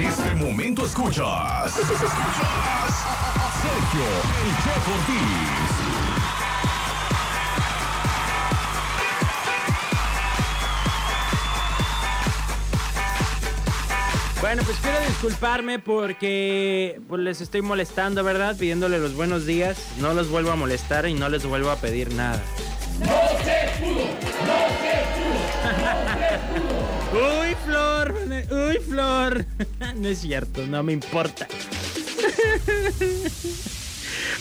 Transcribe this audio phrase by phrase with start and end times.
[0.00, 1.72] En este momento escuchas.
[1.74, 1.92] Sergio
[4.40, 5.20] El Che Ortiz.
[14.40, 18.56] Bueno, pues quiero disculparme porque pues, les estoy molestando, ¿verdad?
[18.56, 19.76] Pidiéndole los buenos días.
[19.98, 22.40] No los vuelvo a molestar y no les vuelvo a pedir nada.
[27.12, 28.14] Uy, Flor,
[28.50, 29.44] uy, Flor.
[29.96, 31.46] No es cierto, no me importa.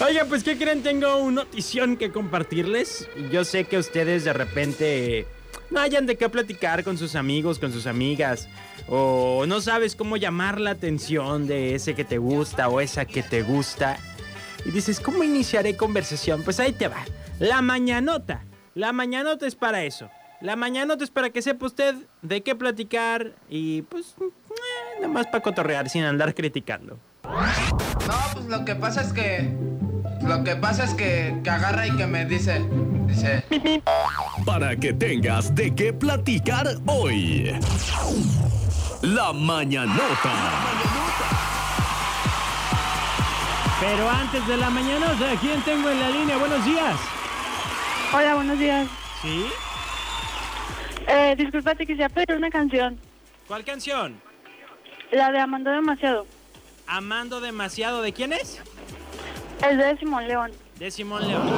[0.00, 0.82] Oigan, pues, ¿qué creen?
[0.82, 3.08] Tengo una notición que compartirles.
[3.32, 5.26] Yo sé que ustedes de repente
[5.70, 8.48] no hayan de qué platicar con sus amigos, con sus amigas,
[8.88, 13.22] o no sabes cómo llamar la atención de ese que te gusta o esa que
[13.22, 13.98] te gusta.
[14.64, 16.42] Y dices, ¿cómo iniciaré conversación?
[16.42, 17.04] Pues ahí te va.
[17.38, 18.44] La mañanota.
[18.74, 20.10] La mañanota es para eso.
[20.40, 24.30] La mañanota es para que sepa usted de qué platicar y pues eh,
[24.96, 26.96] nada más para cotorrear sin andar criticando.
[27.24, 29.52] No, pues lo que pasa es que.
[30.22, 32.64] Lo que pasa es que, que agarra y que me dice.
[33.06, 33.42] Dice.
[34.46, 37.52] Para que tengas de qué platicar hoy.
[39.02, 40.32] La mañanota.
[43.80, 46.36] Pero antes de la mañanota, ¿quién tengo en la línea?
[46.36, 46.96] Buenos días.
[48.12, 48.86] Hola, buenos días.
[49.22, 49.46] ¿Sí?
[51.08, 52.98] Eh, disculpa, te quisiera pedir una canción.
[53.46, 54.20] ¿Cuál canción?
[55.10, 56.26] La de Amando Demasiado.
[56.86, 58.02] Amando demasiado.
[58.02, 58.60] ¿De quién es?
[59.68, 60.52] Es de Simón León.
[60.78, 61.48] De Simón León.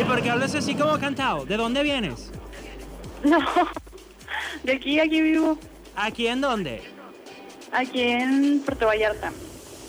[0.00, 1.44] ¿Y por qué hablas así como cantado?
[1.44, 2.30] ¿De dónde vienes?
[3.22, 3.38] No,
[4.62, 5.58] de aquí, aquí vivo.
[5.94, 6.82] ¿Aquí en dónde?
[7.70, 9.30] Aquí en Puerto Vallarta.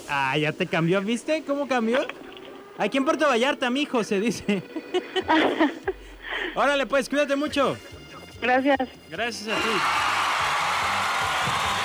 [0.09, 2.05] Ah, ya te cambió, ¿viste cómo cambió?
[2.77, 4.63] Aquí en Puerto Vallarta, mijo, se dice.
[6.55, 7.77] Órale, pues, cuídate mucho.
[8.41, 8.89] Gracias.
[9.09, 9.69] Gracias a ti.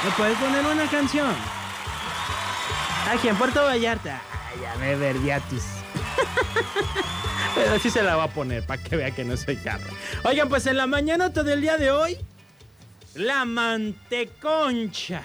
[0.04, 1.34] ¿Me puedes poner una canción?
[3.10, 4.20] Aquí en Puerto Vallarta.
[4.50, 5.64] Ay, ya me verdiatis.
[7.54, 9.90] Pero sí se la va a poner para que vea que no soy carro.
[10.24, 12.18] Oigan, pues en la mañana todo el día de hoy,
[13.14, 15.22] la manteconcha.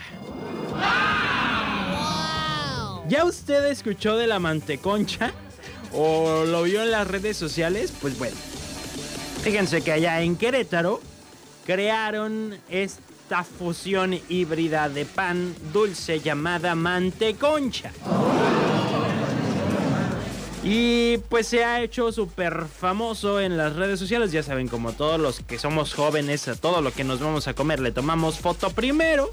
[3.08, 5.31] ¿Ya usted escuchó de la manteconcha?
[5.94, 7.94] ¿O lo vio en las redes sociales?
[8.02, 8.38] Pues bueno.
[9.41, 11.02] Fíjense que allá en Querétaro
[11.66, 17.91] crearon esta fusión híbrida de pan dulce llamada manteconcha.
[20.63, 24.31] Y pues se ha hecho súper famoso en las redes sociales.
[24.31, 27.55] Ya saben, como todos los que somos jóvenes, a todo lo que nos vamos a
[27.55, 29.31] comer le tomamos foto primero.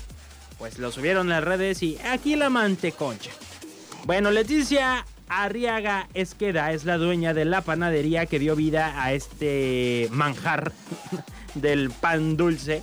[0.59, 3.31] Pues lo subieron a las redes y aquí la manteconcha.
[4.05, 10.09] Bueno, Leticia Arriaga Esqueda es la dueña de la panadería que dio vida a este
[10.11, 10.73] manjar
[11.55, 12.83] del pan dulce.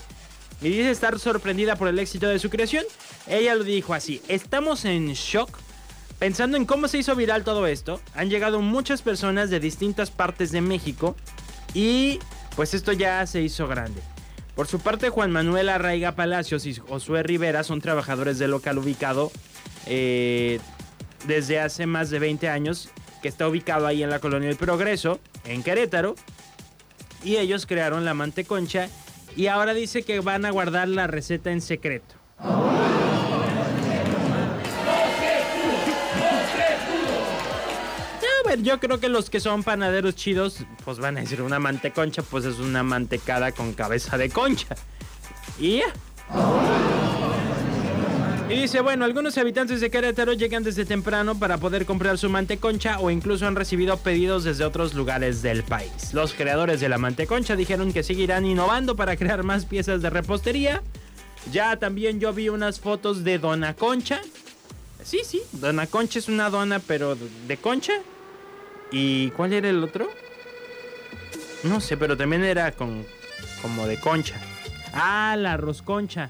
[0.61, 2.83] Y dice estar sorprendida por el éxito de su creación.
[3.27, 5.57] Ella lo dijo así, estamos en shock
[6.19, 10.51] Pensando en cómo se hizo viral todo esto, han llegado muchas personas de distintas partes
[10.51, 11.15] de México
[11.73, 12.19] y
[12.55, 14.01] pues esto ya se hizo grande.
[14.55, 19.29] Por su parte, Juan Manuel Arraiga Palacios y Josué Rivera son trabajadores del local ubicado
[19.87, 20.61] eh,
[21.27, 22.89] desde hace más de 20 años,
[23.21, 26.15] que está ubicado ahí en la colonia del Progreso, en Querétaro.
[27.25, 28.87] Y ellos crearon la manteconcha
[29.35, 32.15] y ahora dice que van a guardar la receta en secreto.
[38.45, 41.57] A ver, yo creo que los que son panaderos chidos, pues van a decir una
[41.59, 44.75] manteconcha, pues es una mantecada con cabeza de concha.
[45.59, 46.94] Y ya.
[48.47, 52.99] Y dice, bueno, algunos habitantes de Querétaro llegan desde temprano para poder comprar su manteconcha
[52.99, 56.13] o incluso han recibido pedidos desde otros lugares del país.
[56.13, 60.83] Los creadores de la manteconcha dijeron que seguirán innovando para crear más piezas de repostería.
[61.51, 64.21] Ya también yo vi unas fotos de Dona Concha.
[65.03, 67.15] Sí, sí, Dona Concha es una dona, pero
[67.47, 67.93] de concha.
[68.91, 70.07] ¿Y cuál era el otro?
[71.63, 73.05] No sé, pero también era con
[73.63, 74.39] como de concha.
[74.93, 76.29] Ah, la rosconcha.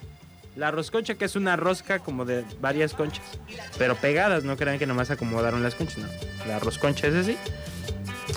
[0.56, 3.26] La rosconcha que es una rosca como de varias conchas,
[3.78, 6.08] pero pegadas, no crean que nomás acomodaron las conchas, no.
[6.48, 7.38] La rosconcha es así.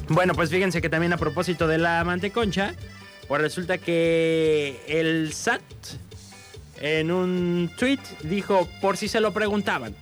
[0.08, 2.74] Bueno, pues fíjense que también a propósito de la manteconcha,
[3.28, 5.62] pues resulta que el SAT
[6.80, 9.94] en un tweet dijo, por si se lo preguntaban,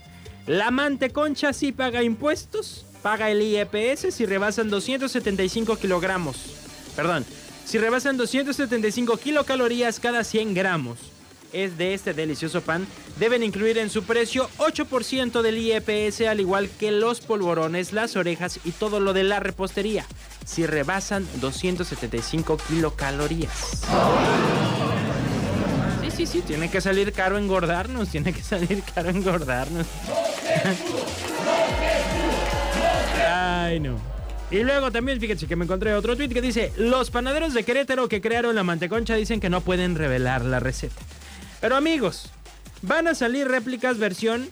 [0.46, 6.36] la manteconcha sí paga impuestos, paga el IEPS si rebasan 275 kilogramos.
[6.96, 7.26] Perdón,
[7.66, 11.15] si rebasan 275 kilocalorías cada 100 gramos
[11.52, 12.86] es de este delicioso pan,
[13.18, 18.60] deben incluir en su precio 8% del IEPS, al igual que los polvorones, las orejas
[18.64, 20.06] y todo lo de la repostería,
[20.44, 23.82] si rebasan 275 kilocalorías.
[26.02, 29.86] Sí, sí, Sí, tiene que salir caro engordarnos, tiene que salir caro engordarnos.
[33.28, 33.96] Ay, no.
[34.50, 38.08] Y luego también, fíjense que me encontré otro tweet que dice, los panaderos de Querétaro
[38.08, 40.94] que crearon la manteconcha dicen que no pueden revelar la receta.
[41.60, 42.30] Pero amigos,
[42.82, 44.48] van a salir réplicas versión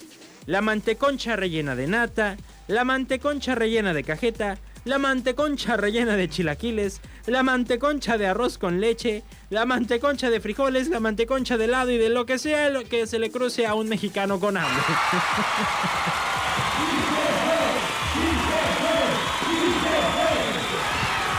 [0.47, 2.37] la manteconcha rellena de nata,
[2.67, 8.81] la manteconcha rellena de cajeta, la manteconcha rellena de chilaquiles, la manteconcha de arroz con
[8.81, 12.85] leche, la manteconcha de frijoles, la manteconcha de helado y de lo que sea lo
[12.85, 14.83] que se le cruce a un mexicano con hambre.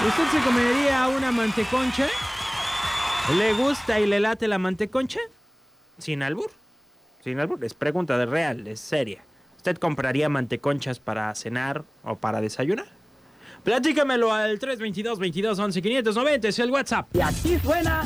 [0.08, 2.08] ¿Usted se comería una manteconcha?
[3.38, 5.20] ¿Le gusta y le late la manteconcha?
[5.98, 6.52] Sin albur.
[7.24, 7.64] Sin albur.
[7.64, 9.24] Es pregunta de real, es seria.
[9.58, 12.88] ¿Usted compraría manteconchas para cenar o para desayunar?
[13.64, 17.08] Platícamelo al 322 22 11 590, es el WhatsApp.
[17.16, 18.04] Y aquí suena.